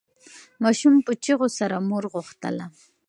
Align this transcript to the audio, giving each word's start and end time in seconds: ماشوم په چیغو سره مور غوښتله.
ماشوم 0.63 0.95
په 1.05 1.11
چیغو 1.23 1.47
سره 1.57 1.75
مور 1.89 2.03
غوښتله. 2.13 2.65